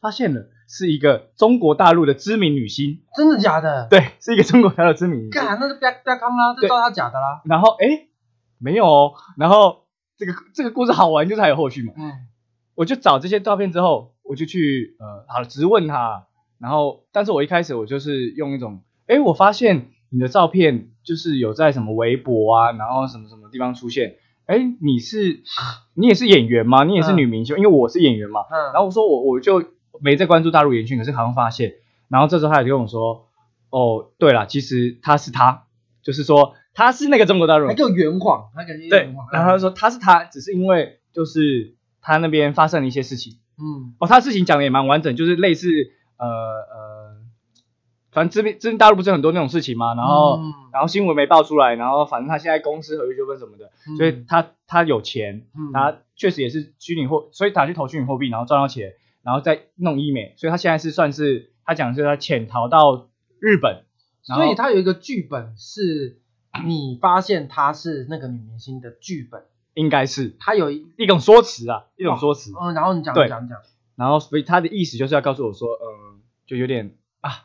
[0.00, 0.48] 发现了。
[0.72, 3.88] 是一个中国大陆的知名女星，真的假的？
[3.90, 5.28] 对，是一个中国大陆知名。
[5.28, 7.42] 干，那是不要不要康啦，这照他假的啦。
[7.44, 8.06] 然后哎，
[8.56, 9.14] 没有哦。
[9.36, 11.92] 然后这个这个故事好玩，就是还有后续嘛。
[11.96, 12.12] 嗯。
[12.76, 16.28] 我就找这些照片之后，我就去呃，好了，直问他。
[16.60, 24.16] 然后，但是我一开始我就是用一种，哎，我发现你的照片就是有在什么微博啊，然后什么什么地方出现。
[24.46, 25.42] 哎，你是
[25.94, 26.84] 你也是演员吗？
[26.84, 27.56] 你也是女明星？
[27.56, 28.40] 因为我是演员嘛。
[28.50, 28.72] 嗯。
[28.72, 29.64] 然后我说我我就。
[30.02, 31.74] 没在关注大陆演讯，可是好像发现，
[32.08, 33.26] 然后这时候他也跟我说，
[33.68, 35.64] 哦，对了，其实他是他，
[36.02, 45.68] 就是说他是那个中国大陆，他就圆谎，他感觉对，然后他说他是他，只是因为就是他那边发生了一些事情，嗯，哦，他事情讲的也蛮完整，就是类似
[46.20, 47.16] 呃呃，
[48.12, 50.40] 反正这边这边大陆不是很多那种事情嘛，然后
[50.72, 63.84] 然后新闻没爆出来，然后反正他现在公司合约纠纷什么的，所以他他有钱，他确实也是虚拟货，所以他去投虚拟货币，然后赚到钱，然后再弄医美，所以他现在是算是他讲是他潜逃到日本，
[64.22, 66.20] 所以他有一个剧本是
[66.66, 69.44] 你发现他是那个女明星的剧本。
[69.72, 70.36] 应该是。
[70.40, 72.52] 他有一一种说辞啊，一种说辞。
[72.60, 73.58] 嗯，然后你讲讲讲，
[74.00, 77.44] 然后所以他的意思就是要告诉我说，嗯，就有点啊，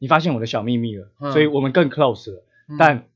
[0.00, 2.42] 你发现我的小秘密了，所以我们更 close 了。
[2.76, 3.06] 但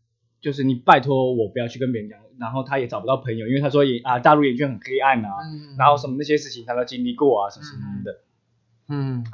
[0.41, 5.31] 就是你拜托我不要去跟别人讲，然后他也找不到朋友，因为他说也啊，大陆演圈很黑暗啊，
[5.77, 8.21] 然后什么那些事情他都经历过啊，什么什么的。
[8.89, 9.27] 嗯。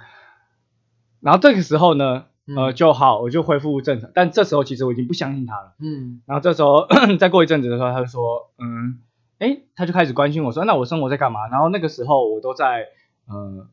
[1.20, 2.24] 然后这个时候呢，
[2.56, 4.10] 呃，就好，我就恢复正常。
[4.14, 5.74] 但这时候其实我已经不相信他了。
[5.78, 6.22] 嗯。
[6.24, 6.86] 然后这时候
[7.20, 9.02] 再过一阵子的时候，他就说，嗯。
[9.38, 11.48] 哎，他就开始关心我说，那我生活在干嘛？
[11.48, 12.86] 然后那个时候我都在，
[13.32, 13.68] 呃，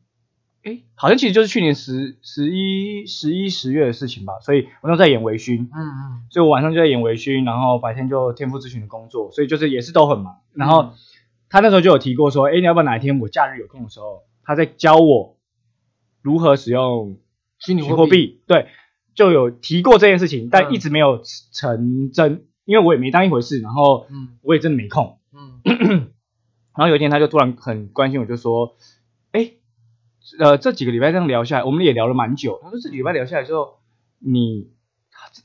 [0.64, 4.34] 哎，好像其实就是去年十十一十一十月的事情吧。
[4.40, 10.38] 所以我都在演微醺，嗯嗯，所以我晚上就在演微醺，然后白天就天赋咨询的工作，所以就是也是都很忙。
[10.52, 10.92] 然后
[11.48, 15.36] 他那时候就有提过说，哎，你要不要哪一天我假日有空的时候，他在教我
[16.22, 17.18] 如何使用
[17.58, 18.68] 虚拟货币，对，
[19.14, 24.06] 就有提过这件事情，但一直没有成真，因为我也没当一回事，然后
[24.42, 25.18] 我也真的没空。
[26.76, 28.76] 然后有一天他就突然很关心我，就说
[29.32, 29.52] ：“哎，
[30.38, 32.58] 呃，这几个礼拜这样聊下来，我们也聊了蛮久。
[32.62, 33.78] 他说这礼拜聊下来之后，
[34.18, 34.70] 你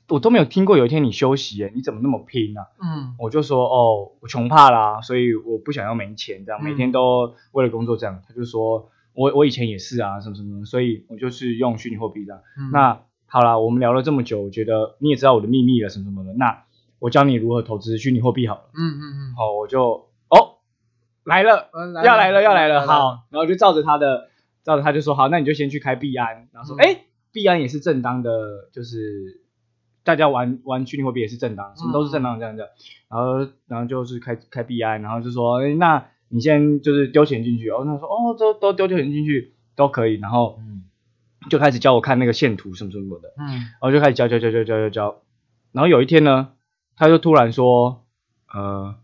[0.10, 12.42] 我都没有听过有一天你休息，哎，你怎么那么拼呢？”嗯，我就说：“哦，我穷怕啦，所以我不想要没钱，这样每天都为了工作这样。”他就说：“我我以前也是啊，什么什么，所以我就是用虚拟货币这样。
[12.72, 16.34] 那好啦，我们聊了这么久，我觉得你也知道我的秘密了，什么什么的。
[16.34, 16.64] 那
[17.00, 18.64] 我教你如何投资虚拟货币好了。
[18.74, 20.05] 嗯嗯嗯，好，我就。”
[21.26, 21.70] 来了，
[22.04, 24.30] 要来了，要来了，好，然后就照着他的，
[24.64, 29.42] 照着他就说好，那你就先去开币安，然后说，哎，币安也是正当的，就是
[30.04, 32.62] 大家玩玩虚拟货币也是正当，什么都是正当这样子，
[33.10, 40.60] 然后然后就是开开币安，然后就说，哎，那你先就是丢钱进去，然后他说，哦，都都丢钱进去都可以，然后
[41.50, 45.22] 就开始教我看那个线图什么什么的，嗯，然后就开始教教教教教教教，
[45.72, 46.50] 然后有一天呢，
[46.96, 48.06] 他就突然说，
[48.54, 48.96] 呃。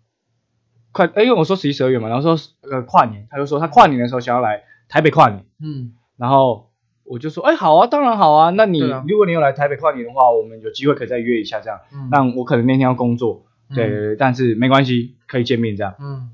[0.91, 2.37] 快，哎，因为我说十一、十二月嘛，然后说
[2.69, 6.69] 呃跨年，他就说他跨年的时候想要来台北跨年，嗯，然后
[7.05, 16.31] 我就说，哎，好啊，当然好啊，那你如果你有来台北跨年的话，我们有机会可以再约一下这样，嗯，那我可能那天要工作，对对对，但是没关系，可以见面这样，嗯，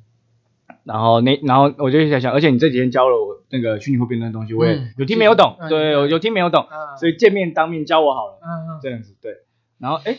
[0.83, 6.65] 然后那然后我就想想，而且你这几天教了我那个虚拟货币那东西，我也有听没有懂，对，有有听没有懂，
[6.99, 9.33] 所以见面当面教我好了，嗯嗯，这样子对，
[9.77, 10.17] 然后哎，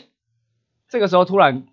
[0.87, 1.65] 这个时候突然。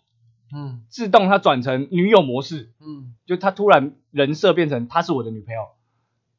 [0.54, 5.62] 嗯，自动它转成女友模式，嗯，就他突然人设变成她是我的女朋友，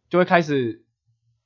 [0.09, 0.85] 就会开始，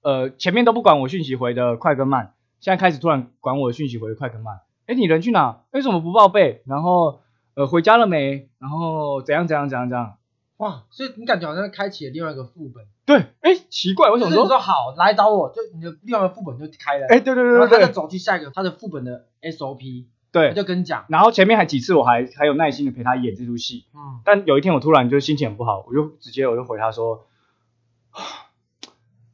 [0.02, 4.62] 呃，前面都不管我讯息回的快跟慢，现在开始突然管我讯息回的快跟慢。
[4.86, 5.64] 哎，你人去哪？
[5.72, 6.64] 为什么不报备？
[6.66, 7.22] 然后，
[7.56, 8.50] 呃，回家了没？
[8.60, 10.18] 然后怎样怎样怎样怎样？
[10.58, 12.86] 哇，所以你感觉好像开启了另外一个副本。
[13.06, 17.08] 对，哎，奇怪，为什么说好来找我就你的另外一个副本就开了？
[17.08, 20.06] 哎，对对对对对，他就走去下一个他的副本的 SOP。
[20.32, 27.28] 对，就跟你讲，然后前面还几次我还还有耐心的陪他演这出戏，嗯，但有一天我突然就心情很不好，我就直接我就回他说，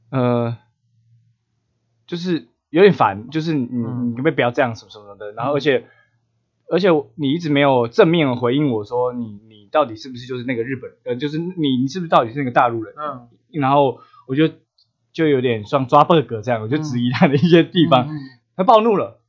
[0.10, 0.58] 呃，
[2.08, 5.86] 就是有点烦，就是你你可不可以不要这样什么什么的，然后而且
[6.72, 14.50] 而且你一直没有正面回应我说你你到底是不是就是那个日本呃就是你你是不是到底是那个大陆人，嗯，然后我就
[15.14, 18.10] 就有点像抓 bug 这样，我就质疑他的一些地方，
[18.56, 19.22] 他暴怒了，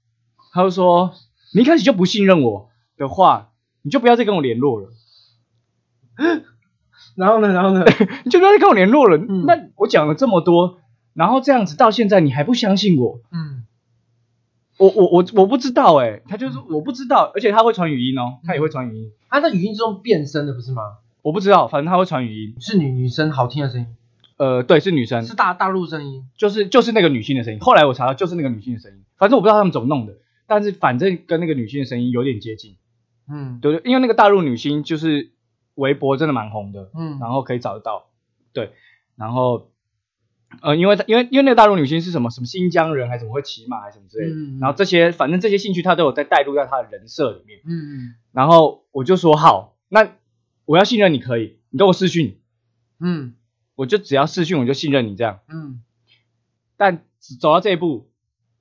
[0.55, 1.13] 他就说。
[1.55, 3.51] 你一开始就不信任我的话，
[3.83, 4.89] 你就不要再跟我联络了。
[7.17, 7.85] 然后呢，然后呢，
[8.25, 9.17] 你就不要再跟我联络了。
[9.19, 10.79] 那我讲了这么多，
[11.15, 13.21] 然后这样子到现在你还不相信我？
[13.33, 13.65] 嗯，
[14.79, 19.11] 我我我我不知道哎，他就是我不知道，而且他会传语音哦，他也会传语音。
[19.29, 20.83] 他在语音中变声的不是吗？
[21.23, 23.87] 我不知道，反正他会传语音，是女女生好听的声音。
[24.37, 27.59] 呃，对，是女生，是大大陆声音，就是就是那个女性的声音。
[27.61, 30.15] 后来我查到，就是那个女性的声音，反正我不知道他们怎么弄的。
[30.49, 32.79] 但是反正跟那个女性的声音有点接近，
[33.29, 35.31] 嗯，对对，因为那个大陆女星就是
[35.75, 38.09] 微博真的蛮红的，嗯，然后可以找得到，
[38.55, 38.73] 对，
[39.15, 39.71] 然后
[40.63, 50.11] 呃，因为因为因为那个大陆女星是什么什么新疆人还是怎么会骑马还是什么之类的，然后这些反正这些兴趣她都有在带入在她的人设里面，嗯嗯，然后我就说好，那
[50.65, 52.41] 我要信任你可以，你跟我试训，
[53.01, 53.35] 嗯，
[53.75, 55.83] 我就只要试训我就信任你这样，嗯，
[56.79, 57.05] 但
[57.39, 58.11] 走到这一步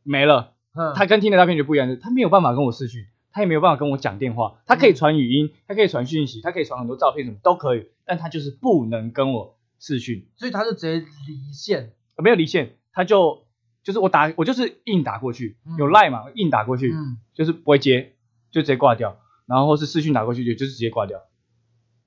[0.04, 0.57] 没了。
[0.96, 13.44] 他跟听的大片就不一样，他没有办法跟我视讯，他也没有办法跟我讲电话，他可以传语音，他可以传讯息，他可以传很多照片，什么都可以，但他就是不能跟我视讯，所以他就直接离线，没有离线，他就
[13.84, 18.14] 就是我打我就是硬打过去，有赖嘛，硬打过去，嗯，就是不会接，
[18.52, 21.22] 就直接挂掉，然后或是视讯打过去就就是直接挂掉，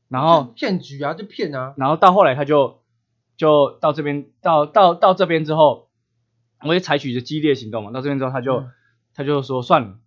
[0.09, 2.81] 然后骗局啊，就骗啊，然后到后来他就
[3.37, 5.90] 就到这边到到到这边之后，
[6.65, 8.65] 我也采取着激烈行动嘛，到这边之后他就
[9.15, 9.99] 他就说算了，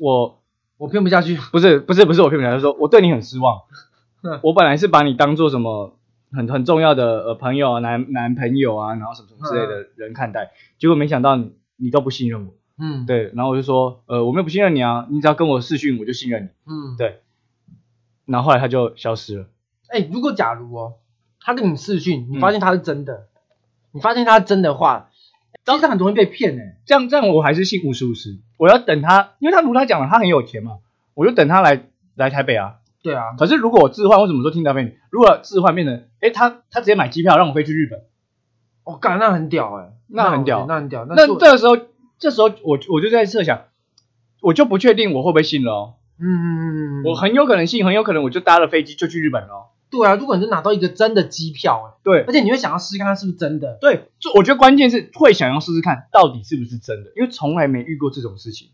[0.00, 0.42] 我
[0.76, 3.60] 我骗不下去，不是不是不是我骗不下去，他说我对你很失望，
[4.42, 5.96] 我本来是把你当做什么。
[6.32, 17.18] 很很重要的呃朋友啊男男朋友啊，然后什么什么之类的人看待，结果没想到你你都不信任我，嗯，对，然后我就说，呃，我没有不信任你啊，你只要跟我试训，我就信任你，嗯，对，
[18.26, 19.46] 然后后来他就消失了。
[19.88, 20.92] 哎，如果假如哦，
[21.40, 23.26] 他跟你试训，你发现他是真的，
[23.90, 25.10] 你发现他是真的话，
[25.64, 30.78] 其实很容易被骗哎，这样这样我还是信五十五十，我要等他，因为他如他讲了，他很有钱嘛，
[31.14, 32.76] 我就等他来来台北啊。
[33.02, 34.94] 对啊，可是如果我置换，为什么说听到没？
[35.10, 38.02] 如果置换变成，哎，他他直接买机票让我飞去日本，
[38.84, 41.06] 我干，那很屌哎，那很屌，那很屌。
[41.08, 41.78] 那这个时候，
[42.18, 43.62] 这时候我我就在设想，
[44.42, 45.94] 我就不确定我会不会信了哦。
[46.18, 49.70] 嗯嗯嗯嗯，我很有可能信，很有可能我就搭了飞机就去日本了。
[49.90, 53.78] 对啊，如果你是拿到一个真的机票，哎，对，而且你会想要试试看它是不是真的。
[53.80, 58.68] 对，就我觉得关键是会想要试试看到底是不是真的，因为从来没遇过这种事情。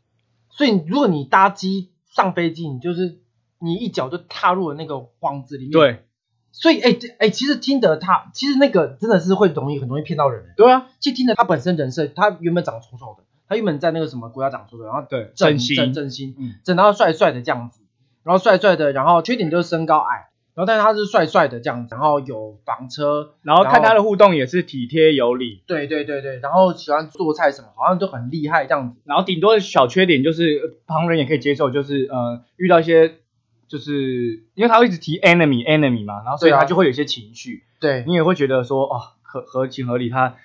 [0.50, 3.18] 所以如果你搭机上飞机，你就是。
[3.58, 6.04] 你一脚就踏入了那个幌子里面，对，
[6.52, 17.80] 所以哎哎，其实听得他其实那个真的是会容易很容易骗到人，对啊，其实听得他本身人设，他原本长得丑丑的，他原本在那个什么国家长丑丑，然后对整整整形，嗯，整到帅帅的这样子，
[18.22, 33.16] 然后帅帅的，然后缺点就是身高矮，然后但是他是帅帅的这样子，然后有房车，然后看他的互动也是体贴有礼，对对对对，然后喜欢做菜什么，好像都很厉害这样子，然后顶多的小缺点就是旁人也可以接受，就是呃遇到一些。
[33.68, 38.04] 就是因为他会一直提 enemy enemy 嘛，然后所以他就会有一些情绪，对。
[38.06, 40.36] 你也会觉得说哦合合情合理，他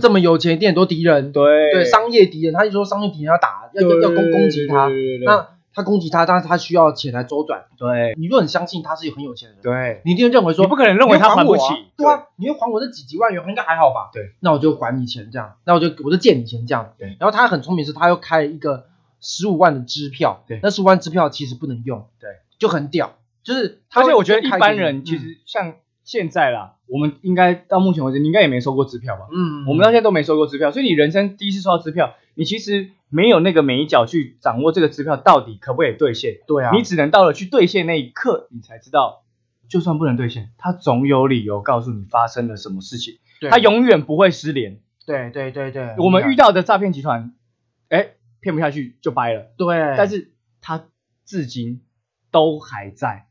[0.00, 1.72] 这么有钱，一定很多敌人，对。
[1.72, 4.88] 对商业敌人，他就说商业敌人要打，要要攻攻击他，
[5.24, 11.62] 那他攻击他，但是他需要钱来周转，对，你如果很相信他是很有钱的人，对，你一定认为说你不可能认为他还不起，
[11.96, 14.10] 对啊，你会还我这几几万元，应该还好吧？
[14.12, 18.86] 对，那我就还你钱这样，那我就我就借你钱这样，对，然后他很聪明是，他又开了一个
[19.20, 23.14] 十五万的支票，对，那十五万支票其实不能用，对，就很屌。
[23.44, 29.22] 就是，而且我觉得一般人其实像现在啦，我们应该到目前为止，你应该也没收过支票吧？
[29.32, 36.36] 嗯，我们到现在都没收过支票，所以你人生第一次收到支票，你其实没有那个美角去掌握这个支票到底可不可以兑现。
[36.46, 39.24] 对啊，你只能到了去兑现那一刻，你才知道，
[39.68, 43.18] 就算不能兑现，他总有理由告诉你发生了什么事情。
[43.50, 44.78] 他永远不会失联。
[45.04, 47.34] 对对对对，我们遇到的诈骗集团，
[47.88, 49.52] 哎，骗不下去就掰了。
[49.56, 50.84] 对，但是他
[51.24, 51.82] 至今
[52.30, 53.26] 都还在。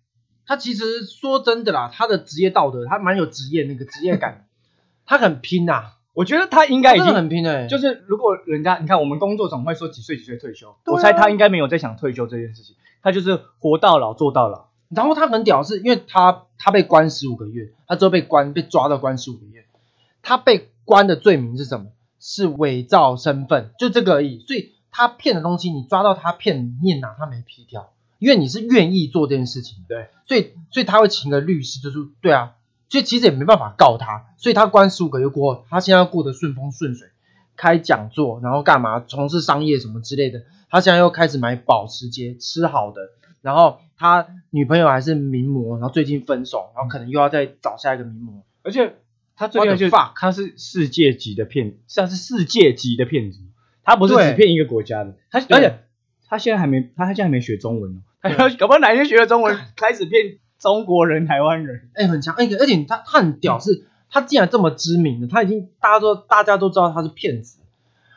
[0.46, 4.48] 他其实说真的啦，他的职业道德，他蛮有职业那个职业感，
[5.06, 5.94] 他很拼呐。
[6.18, 7.68] 我觉得他应该已经很拼哎。
[7.68, 14.70] 就是如果人家你看我们工作总会说几岁几岁退休，我猜他应该没有在想退休这件事情，他就是活到老做到老。
[14.90, 19.66] 然后他很屌，是因为他他被关十五个月，他之后被关被抓到关十五个月，
[20.24, 21.92] 他被关的罪名是什么？
[22.20, 24.44] 是伪造身份，就这个而已。
[24.48, 27.92] 所以他骗的东西，你抓到他骗，你也拿他没皮条。
[28.18, 32.56] 因为你是愿意做这件事情，对，所以所以他会请个律师，就是对啊，
[32.90, 37.10] 所以其实也没办法告他，所以他关十五个月过后，他现在过得顺风顺水，
[37.56, 43.02] 开讲座，然后干嘛，从事商业什么之类的，他现在又开始买保时捷，吃好的，
[43.42, 48.96] 然后他女朋友还是名模，然后最近分手，然后可能又要再找下一个名模，而且
[49.36, 53.40] 他最近就他是世界级的骗，像是世界级的骗子，
[53.84, 55.80] 他不是只骗一个国家的，他而且
[56.28, 58.02] 他现在还没他他现在还没学中文
[58.58, 61.90] 搞不好哪天学了中文， 开始骗中国人、台湾人。
[61.94, 67.60] 哎，很强，哎，而且他他很屌，是他竟然这么知名的，他已经大家都大家都知道他是骗子，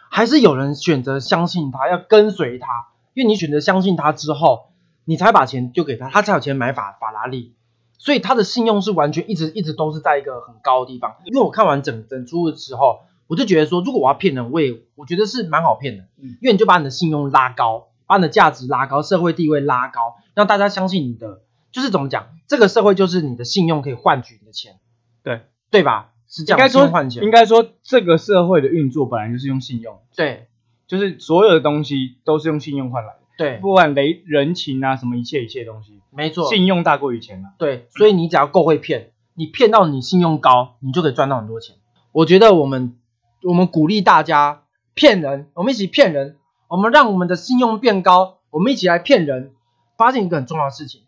[0.08, 2.88] 还是有人选择相信他，要跟随他。
[3.14, 4.70] 因为你选择相信他之后，
[5.04, 7.54] 你才把钱丢给他，他才有钱买法法拉利，
[7.98, 11.16] 所以他的信用是完全一直一直都是在一个很高的地方。
[11.24, 17.88] 因为我看完整整出的时候，我就觉得说，如果我要骗人，我也我觉得是蛮好骗的，因为你就把你的信用拉高。
[18.06, 21.42] 把你的价值拉高，社会地位拉高，让大家相信你的，
[21.72, 22.28] 就是怎么讲？
[22.46, 24.78] 这个社会就是你的信用可以换取你的钱，
[25.22, 26.12] 对对吧？
[26.28, 27.22] 是这样，应该说换钱。
[27.22, 30.48] 应该说这个社会的运作本来就是用信用，对，
[30.86, 37.54] 就是所有的东西都是用信用换来的，对，不管雷人情啊什么一切一切东西，没错，信用大过于钱啊。
[37.58, 41.76] 对，所以你只要够会骗，你骗到你信用高，你就可以赚到很多钱。
[42.12, 42.96] 我觉得我们
[43.42, 44.62] 我们鼓励大家
[44.94, 46.36] 骗人，我们一起骗人。
[46.68, 49.50] 我们让我们的信用变高，我们一起来骗人。
[49.98, 51.02] 发现一个很重要的事情：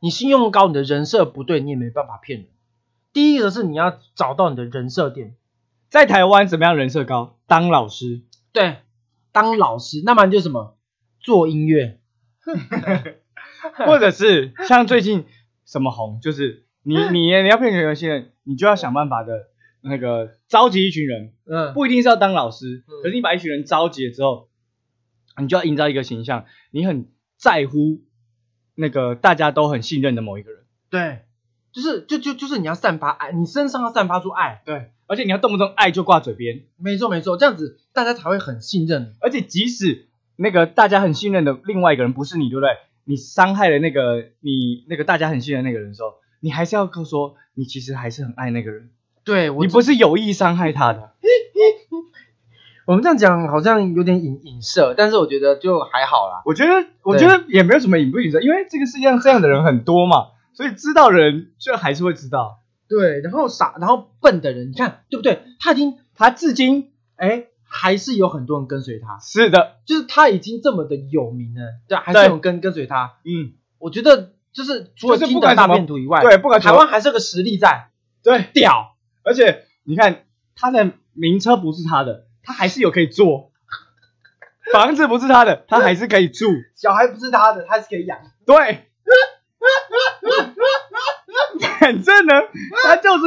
[0.00, 2.48] 你信用高，你的人设不对，你也没办法骗人。
[3.12, 5.36] 第一个是你要找到你的人设点，
[5.88, 7.38] 在台湾怎么样人设高？
[7.46, 8.22] 当老师，
[8.52, 8.78] 对，
[9.32, 10.78] 当老师，那么就什么
[11.20, 12.00] 做音乐，
[13.86, 15.26] 或者是像最近
[15.66, 19.48] 什么红，就是你你 你要骗有些人，你就要想办法的
[19.82, 24.48] 那个召集一群人，嗯，不一定是要当老师，可是你把一群人召集了之后，
[25.38, 28.00] 你就要营造一个形象，你很在乎
[28.80, 31.20] 那个大家都很信任的某一个人，对，
[31.72, 34.90] 就是就就就是你要散发爱，你身上要散发出爱，对。
[35.06, 39.16] 而且你要动不动爱就挂嘴边，没错没错，这样子大家才会很信任。
[39.20, 40.06] 而且即使
[40.36, 42.68] 那个大家很信任的另外一个人不是你，对不对？
[43.04, 48.90] 你伤害了那个你那个大家很信任那个人的时候，你还是要说你其实还是很爱那个人。
[49.24, 51.12] 对，你不是有意伤害他的。
[52.90, 56.42] 我们这样讲好像有点影影射，但是我觉得就还好啦。
[56.44, 62.58] 我觉得我觉得也没有什么影不影射，因为这个世界上这样的人很多嘛，所以知道人就还是会知道。
[62.88, 65.44] 对，然后傻，然后笨的人，你看对不对？
[65.60, 69.20] 他已经，他至今，哎，还是有很多人跟随他。
[69.20, 73.12] 是的，就是他已经这么的有名了，对，还是有跟跟随他。
[73.24, 77.90] 嗯，我觉得就是除了听的大变图以外，对，不管台湾还是个实力在，
[78.24, 78.96] 对，屌。
[79.22, 80.24] 而且你看
[80.56, 83.50] 他的名车不是他的，他还是有可以做；
[84.72, 88.18] 房子不是他的，他还是可以住；小孩不是他的，他是可以养。
[88.46, 88.86] 对。
[91.80, 92.34] 反正呢，
[92.82, 93.24] 他就是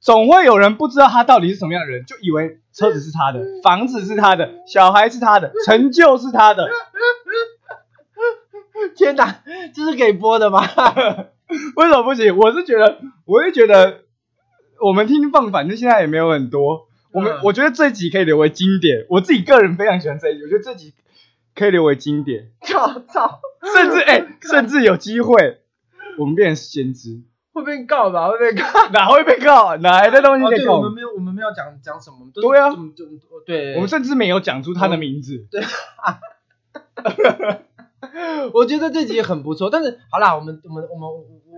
[0.00, 6.68] 总会有人不知道他到底是什么样的人，就以为车子是他的，房子是他的，小孩是他的，成就是他的。
[8.96, 9.42] 天哪，
[9.74, 10.60] 这是可以播的吗？
[11.76, 12.36] 为什么不行？
[12.36, 14.04] 我是觉得，我是觉得，
[14.80, 16.88] 我们听放反正现在也没有很多。
[17.12, 19.06] 我们我觉得这集可以留为经典。
[19.08, 20.94] 我自己个人非常喜欢这一集，我觉得这集
[21.54, 22.50] 可以留为经典。
[22.62, 23.40] 操操，
[23.74, 25.60] 甚至 哎，甚至有机会。
[26.18, 28.28] 我们变成先知，会被告吧？
[28.28, 28.64] 会被告？
[28.92, 29.76] 哪会被告？
[29.78, 30.76] 哪来的东西被告？
[30.76, 32.28] 我们没有，我们没有讲讲什么。
[32.34, 32.68] 对啊，
[33.46, 35.46] 对，我们甚至没有讲出他的名字。
[35.50, 35.62] 对，
[38.52, 39.70] 我觉得这集很不错。
[39.70, 41.08] 但是好啦，我们我们我们，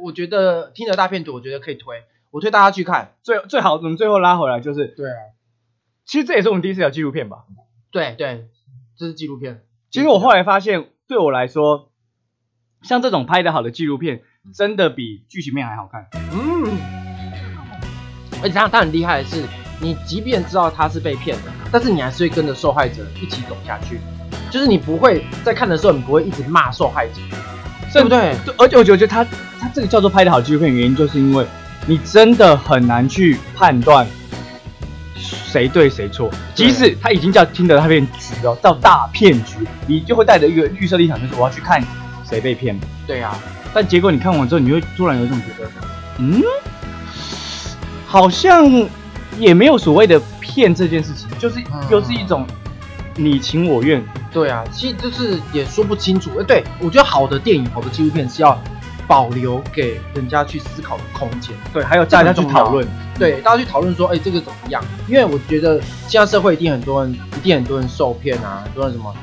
[0.04, 3.14] 我觉得听着大片图，我觉得可以推，我推大家去看。
[3.22, 5.16] 最最好，我们最后拉回来就是，对啊，
[6.04, 7.44] 其实这也是我们第一次聊纪录片吧？
[7.90, 8.48] 对对，
[8.96, 9.62] 这是纪录片。
[9.90, 11.90] 其实我后来发现，对我来说，
[12.82, 14.22] 像这种拍的好的纪录片。
[14.52, 16.66] 真的比剧情片还好看，嗯，
[18.42, 19.44] 而且他他很厉害的是，
[19.80, 24.00] 你即便知道他是被骗的，但是你还是会跟着受害者一起走下去，
[24.50, 27.20] 就是你不会在看的时候，你不会一直骂受害者，
[27.92, 28.36] 对不对？
[28.58, 29.24] 而且我觉得他
[29.60, 31.46] 他这个叫做拍的好纪录片，原因就是因为
[31.86, 34.04] 你真的很难去判断
[35.22, 41.82] 谁对谁错，即使他已经叫听得他骗局了，叫大骗局，你就会带着一个预设立场，就是我要去看
[42.28, 43.38] 谁被骗对啊。
[43.72, 45.70] 但结果你看完之后，你会突然有一种觉得，
[46.18, 46.42] 嗯，
[48.06, 48.66] 好像
[49.38, 52.46] 也没有所谓的骗这件事情，就是又是一种
[53.16, 54.04] 你情我愿。
[54.30, 56.30] 对啊，其实就是也说不清楚。
[56.38, 58.58] 哎，对我觉得好的电影、好的纪录片是要
[59.06, 61.54] 保留给人家去思考的空间。
[61.72, 62.86] 对，还有大家去讨论。
[63.18, 64.82] 对，大家去讨论说，哎，这个怎么样？
[65.06, 69.14] 因为我觉得现在社会一定很多人，一定很多人受骗啊，很多人什么。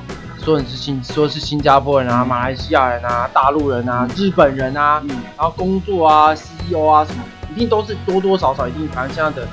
[0.42, 7.24] 说你是新，说是新加坡人啊，马来西亚人啊，大陆人啊，日本人啊，嗯，然后工作啊，CEO 啊什么，
[7.54, 9.46] 一定都是多多少少一定，反正现在的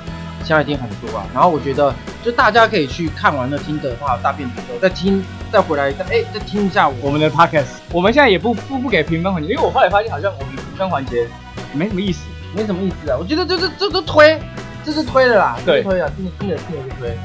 [0.47, 1.25] 现在一定很多啊。
[1.33, 1.93] 然后我觉得，
[2.23, 5.21] 就大家可以去看完了听的话，大片之后再听，
[5.51, 7.81] 再回来，再哎，再听一下我们的 podcast。
[7.91, 11.27] 我们现在也不不不给评分环节，因为我后来发现好像我们评分环节
[11.73, 12.21] 没什么意思，
[12.55, 13.17] 没什么意思啊。
[13.19, 14.39] 我觉得就是这都推，
[14.85, 17.17] 这是推的啦，对，推啊，听着听着听着就推，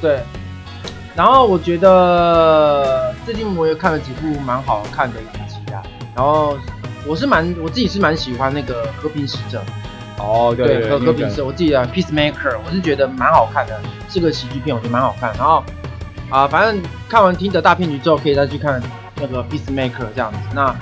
[0.00, 0.20] 对。
[1.14, 5.80] 然后我觉得最近我也看了几部蛮好看的影集啊，
[6.12, 6.58] 然后
[7.06, 9.60] 我是蛮我自己是蛮喜欢那个《和平使者》
[10.18, 15.32] 哦，对和和平时，我自己的《Peacemaker》，我是觉得蛮好看的，是个喜剧片，我觉得蛮好看。
[15.36, 15.62] 然后
[16.30, 18.80] 啊，反正看完《听的大骗局》之后，可以再去看
[19.16, 20.38] 那个《Peacemaker》这样子。
[20.54, 20.74] 那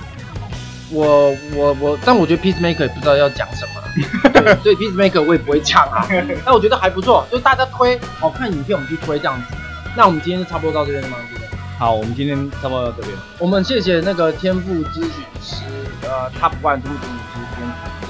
[0.91, 6.07] 我我我，但我觉得《Peacemaker》也不知道要讲什么， 所以《Peacemaker》我也不会讲啊。
[6.45, 9.57] 但我觉得还不错，就大家推好看影片，我们去推这样子。
[9.97, 11.17] 那我们今天就差不多到这边了吗？
[11.31, 11.49] 对不对？
[11.79, 13.17] 好，我们今天差不多到这边。
[13.39, 15.11] 我们谢谢那个天赋咨询
[15.41, 15.65] 师，
[16.03, 18.02] 呃，Top One 天赋咨询师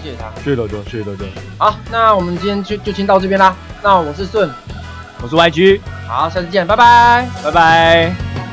[0.00, 0.56] 天赋，谢谢他，谢谢他。
[0.56, 1.24] 谢谢大家，谢谢大家。
[1.58, 3.54] 好，那我们今天就就先到这边啦。
[3.82, 4.50] 那我是顺，
[5.22, 8.45] 我是 YG，好，下次见，拜拜，拜拜。